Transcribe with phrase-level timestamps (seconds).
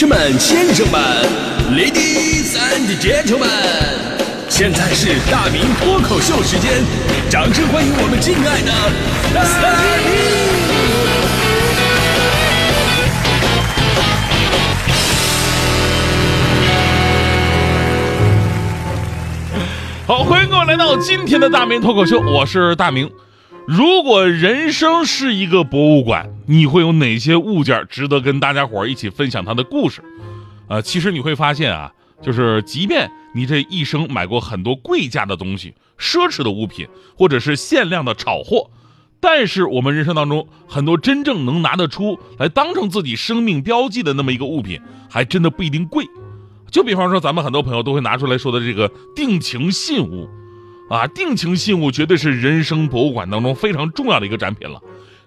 [0.00, 0.98] 士们、先生们
[1.76, 3.44] ，Ladies and Gentlemen，
[4.48, 6.82] 现在是大明脱口秀时间，
[7.28, 8.72] 掌声欢迎我们敬爱的
[9.34, 9.44] 大
[10.00, 10.08] 明！
[20.06, 23.10] 好，欢迎各位来到今天的大明脱口秀，我是大明。
[23.66, 30.02] 如果人生是一个博物馆，你会有哪些物件值得跟大家伙儿一起分享它的故事？
[30.66, 38.68] 呃，其实你会发现啊，就是即便你这一生买过很多贵价的东西、奢侈的物品，或者是限量的炒货，
[39.20, 46.04] 但是我们人生当中很多真正能拿得出来当成自己生命标记的那么一个物品，还真的不一定贵。
[46.68, 50.28] 就比方说，咱们很多朋友都会拿出来说的这个定情信物。
[50.88, 54.82] 啊，定情信物绝对是人生博物馆当中非常重要的一个展品了。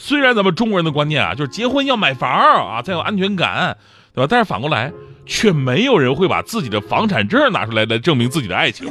[0.00, 3.76] 虽然咱们中国人的观念啊，就是结婚要买房啊，才有安全感，
[4.14, 4.28] 对吧？
[4.30, 4.92] 但是反过来，
[5.26, 8.88] 却没有人会把自己的房产证拿出来来证明自己的爱情，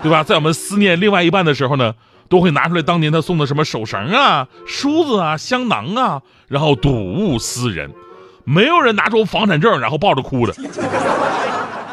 [0.00, 0.22] 对吧？
[0.22, 1.92] 在我们思念另外一半的时候呢，
[2.28, 7.90] 都会拿出来当年他送的什么手绳啊、梳子啊、香囊啊，然后睹物思人。
[8.44, 10.54] 没有人拿出房产证然后抱着哭的。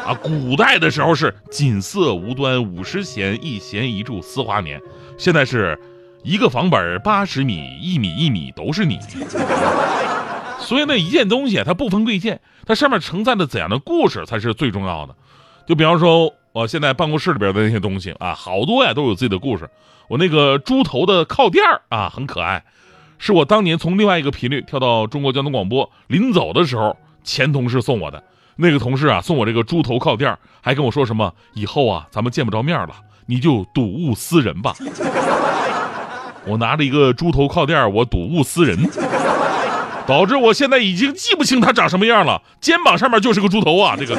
[0.06, 4.80] 啊，古代的时候是锦瑟无端五十弦，一弦一柱思华年。
[5.18, 5.78] 现在是
[6.22, 8.98] 一个房本八十米，一米一米都是你。
[10.60, 15.14] 所以那一件东西它不分贵贱，它上面承载的怎样的故事才是最重要的。
[15.66, 19.70] 就比方说我现在办公室里边的那些东西啊，好多呀都有自己的故事。
[20.08, 22.64] 我那个猪头的靠垫啊，很可爱，
[23.18, 28.22] 是我当年从另外一个频率跳到中国交通广播，临走的时候前同事送我的。
[28.56, 32.94] 那个同事啊，送我这个猪头靠垫，还跟我说什么以后啊，咱们见不着面了，
[33.26, 34.74] 你就睹物思人吧。
[36.48, 38.76] 我拿着一个猪头靠垫，我睹物思人，
[40.06, 42.40] 导致我现在已经记不清他长什么样了。
[42.60, 44.16] 肩膀上面就是个猪头啊，这个。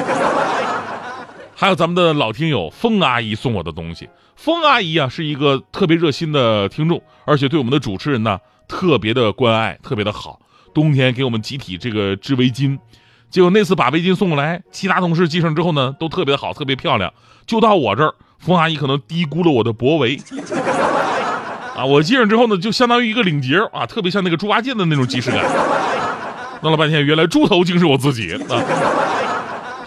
[1.54, 10.40] 还有咱们的老听友风阿姨送我的东西，风阿姨啊是一个特别热心的听众，而且对我们的主持人呢特别的关爱，特别的好。
[10.72, 12.78] 冬天给我们集体这个织围巾。
[13.28, 17.12] 结果那次把围巾送过来，其他同事系上之后呢，都特别的好，特别漂亮。
[17.44, 20.18] 就到我这儿，冯阿姨可能低估了我的脖围
[21.80, 21.84] 啊！
[21.86, 25.42] 我系上之后呢，就相当于一个领结啊，特别像那个猪八戒的那种即视感。
[26.60, 28.60] 弄了半天，原来猪头竟是我自己啊！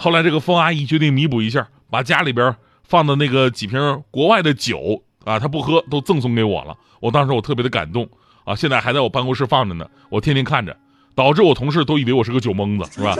[0.00, 6.76] 后来这个风阿姨决定弥补一下，把家里边放的那个几瓶国外的酒啊，她不喝，都赠送给我了。
[6.98, 8.08] 我当时我特别的感动
[8.44, 8.56] 啊！
[8.56, 10.76] 现在还在我办公室放着呢，我天天看着。
[11.16, 13.14] 导致我同事都以为我是个酒蒙子，是吧？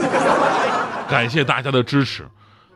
[1.07, 2.27] 感谢大家的支持。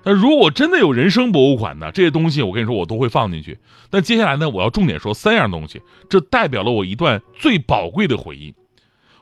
[0.03, 1.91] 那如果真的有人生博物馆呢？
[1.93, 3.59] 这些东西我跟你说，我都会放进去。
[3.91, 8.55] 那接下来呢，我要重点说三样东西，这代表了我一段最宝贵的回忆。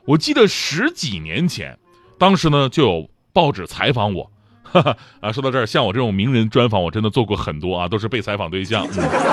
[0.04, 1.76] 我记得十几年前，
[2.16, 4.30] 当时呢就有报纸采访我，
[4.62, 8.86] 哈 哈啊，说到这儿，像我这种名人专访，我真的做过很多啊，都是被采访对象，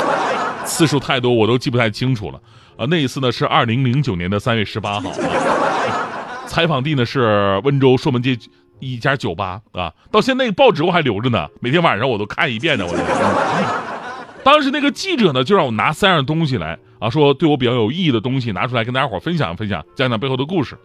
[0.66, 2.42] 次数太多，我都记不太清楚了。
[2.76, 5.12] 啊，那一次呢是二零零九年的三月十八号。
[6.48, 8.38] 采访地呢是温州硕门街
[8.80, 12.86] 一家酒吧啊，到现在报纸我还留着呢，每天晚上我都看一遍呢。
[12.88, 12.94] 我
[14.44, 20.78] 当时那个记者呢就让我拿三样东西来啊，说对我比较有意义的东西拿出来跟大家伙分享分享，讲讲背后的故事。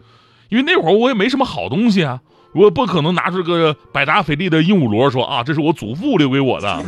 [0.49, 2.21] 因为那会儿我也没什么好东西啊，
[2.55, 6.83] 我不可能拿出个百达翡丽的鹦鹉螺说啊，这是我祖父留给我的。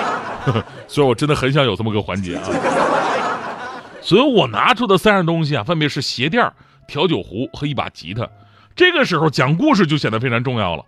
[0.86, 2.42] 所以我真的很想有这么个环节啊。
[4.00, 6.50] 所以我拿出的三样东西啊，分别是鞋垫。
[6.86, 8.26] 调酒壶和一把吉他，
[8.78, 10.84] 这个时候讲故事就显得非常重要了。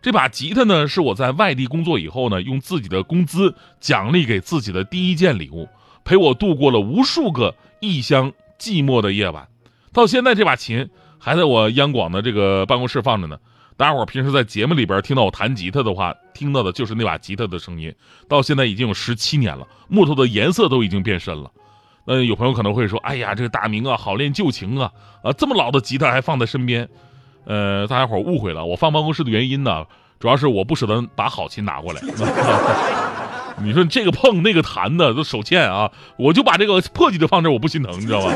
[0.00, 5.68] 这把吉他呢，是我在外地工作以后呢，用自己的工资奖励给自己的第一件礼物，
[6.06, 9.46] 陪我度过了无数个异乡寂寞的夜晚。
[9.92, 10.88] 到现在，这把琴
[11.18, 13.36] 还在我央广的这个办公室放着呢。
[13.76, 17.94] 大家伙平时在节目里边听到我弹吉他的话，听到的就是那把吉他的声音。
[18.26, 21.50] 到现在已经有十七年了，木头的颜色都已经变深了。
[22.06, 24.90] 嗯，有朋友可能会说：“哎呀，这个大明啊，好恋旧情啊，
[25.22, 26.88] 啊，这么老的吉他还放在身边。”
[27.44, 29.84] 呃，大家伙误会了，我放办公室的原因呢，
[30.18, 32.00] 主要是我不舍得把好琴拿过来。
[33.62, 38.34] 你说这个碰那个弹的都手欠啊，我就把这个破吉他放这，我不心疼，你知道吧？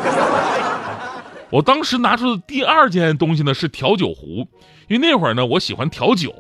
[1.51, 4.47] 我当时拿出的第二件东西呢是调酒壶，
[4.87, 6.33] 因为那会儿呢我喜欢调酒，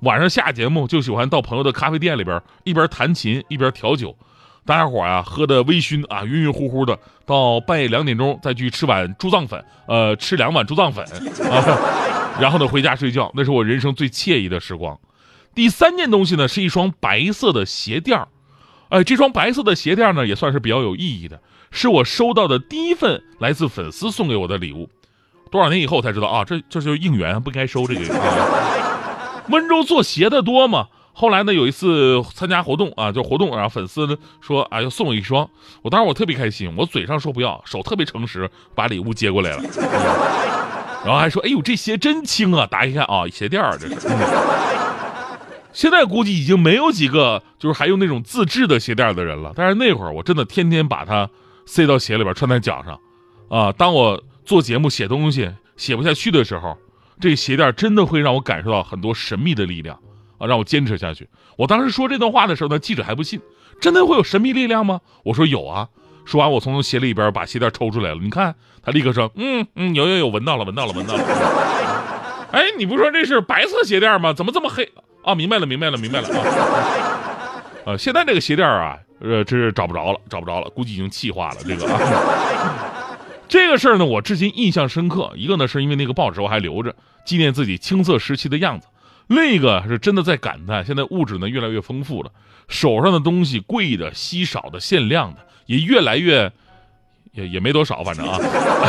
[0.00, 4.16] 晚上下节目就喜欢到朋友的咖啡店里边一边弹琴一边调酒。
[4.66, 11.04] 大家伙啊，喝的微醺啊，晕晕乎乎的，到半夜两点钟再去吃碗猪脏粉，呃，吃两碗猪脏粉
[11.50, 14.98] 啊，然后呢回家睡觉，那是我人生最惬意的时光。
[15.54, 18.28] 第三件东西呢，是一双白色的鞋垫儿，
[18.88, 21.40] 哎，这双白色的鞋垫呢，也算是比较有意义的，
[21.70, 24.88] 是我收到的第一份来自粉丝送给我的礼物。
[25.50, 28.00] 多少年以后才知道啊，这这就是应援，不该收这个。
[29.50, 30.88] 温州做鞋的多吗。
[31.16, 35.48] 后来呢，有一次参加活动啊，就活动，然后粉丝呢说啊要送我一双，
[35.82, 39.62] 我当时我特别开心，我嘴上说不要，手特别诚实，把礼物接过来了，
[41.06, 43.94] 然后还说哎呦这鞋真轻啊，打开看啊鞋垫儿这是。
[45.72, 51.30] 现在估计已经没有几个就是还用那种自制的鞋垫的人了，但是那会儿我真的天天把它
[51.66, 53.00] 塞到鞋里边穿在脚上，
[53.48, 56.76] 啊，当我做节目写东西写不下去的时候，
[57.20, 59.98] 这鞋垫真的会让我感受到很多神秘的力量
[60.46, 61.28] 让我坚持下去。
[61.56, 63.40] 我当时说这段话的时候呢，记者还不信，
[63.80, 65.00] 真的会有神秘力量吗？
[65.24, 65.88] 我说有啊。
[66.24, 71.22] 说完，我从鞋里边把鞋垫抽出来了，你看，他立刻说，嗯嗯，有有有，闻到了，闻到了，闻到了。
[72.50, 74.32] 哎，你不说这是白色鞋垫吗？
[74.32, 74.90] 怎么这么黑？
[75.22, 77.84] 啊，明白了，明白了，明白了啊！
[77.92, 81.56] 呃，现在这个鞋垫啊，呃，这是找不着了，找不着了，估计已经气化了。
[81.62, 81.86] 这个，
[83.46, 85.30] 这个事儿呢，我至今印象深刻。
[85.36, 86.94] 一个呢，是因为那个报纸我还留着，
[87.26, 88.88] 纪念自己青涩时期的样子；
[89.26, 92.30] 另一个是真的在感叹，现在物质呢越来越丰富了，
[92.68, 96.52] 手上的东西贵的、稀少的、限量的也越来越，
[97.32, 98.38] 也也没多少，反正啊。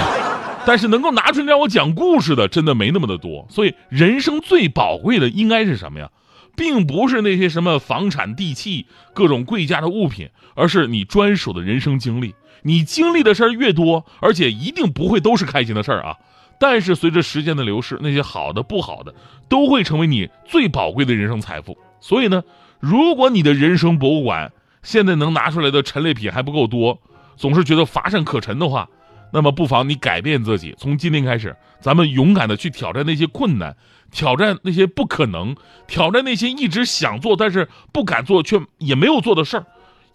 [0.68, 3.48] 但是能够拿出来让我讲故事的，真的没那么的多。
[3.50, 6.10] 所以，人生最宝贵的应该是什么呀？
[6.58, 12.34] 并不是那些什么房产地契、各种贵价的物品，而是你专属的人生经历。
[12.64, 16.18] 你经历的事儿越多，而且一定不会都是开心的事儿啊。
[16.60, 19.13] 但是随着时间的流逝，那些好的、不好的，
[19.50, 21.78] 都会成为你最宝贵的人生财富。
[22.00, 22.44] 所以呢，
[22.80, 24.52] 如果你的人生博物馆
[24.84, 27.00] 现在能拿出来的陈列品还不够多，
[27.36, 28.88] 总是觉得乏善可陈的话，
[29.34, 33.75] 那么不妨你改变自己，从今天开始，咱们勇敢的去挑战那些困难。
[34.12, 39.66] 挑战那些不可能，挑战那些一直想做但是不敢做却也没有做的事儿，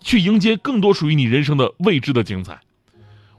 [0.00, 2.60] 去迎接更多属于你人生的未知的精彩。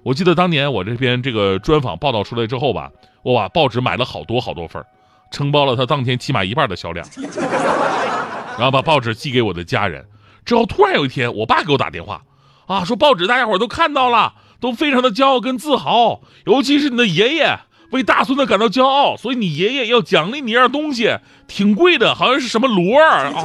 [0.03, 2.92] 我记得当年我这篇这个专访报道出来之后吧，
[3.24, 4.83] 我把报纸买了好多好多份
[5.31, 7.07] 承包了他当天起码一半的销量，
[8.57, 10.06] 然后把报纸寄给我的家人。
[10.44, 12.24] 之后突然有一天，我爸给我打电话，
[12.65, 17.59] 啊，说报纸大家伙都看到了，都非常的骄傲跟自豪，尤其是你的爷爷。
[17.92, 23.44] 为大孙子感到骄傲，所以你爷爷要奖励你一样东西，挺贵的，好像是什么螺儿啊！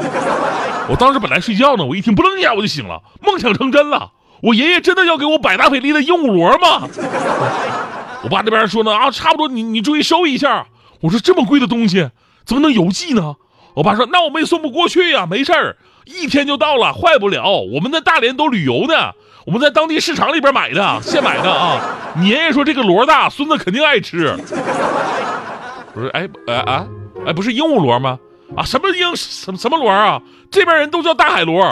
[0.88, 4.12] 我当时本来睡觉呢，我一听，不楞一下我就醒了，梦想成真了，
[4.42, 6.88] 我爷爷真的要给我百达翡丽的鹦鹉螺吗？
[8.22, 10.66] 我爸那边说呢，啊，差不多，你你注意收一下。
[11.00, 12.10] 我说这么贵的东西
[12.44, 13.36] 怎么能邮寄呢？
[13.74, 17.44] 我爸说那我们也送不过去呀，没事儿，一天就到了，坏不了。
[17.72, 19.12] 我们在大连都旅游呢。
[19.44, 21.80] 我们在当地市场里边买的，现买的啊！
[22.16, 24.36] 你爷爷说这个螺大，孙子肯定爱吃。
[25.94, 26.84] 我说，哎，哎啊，
[27.24, 28.18] 哎，不是鹦鹉螺吗？
[28.56, 30.20] 啊，什么鹦什什么螺啊？
[30.50, 31.62] 这边人都叫大海螺。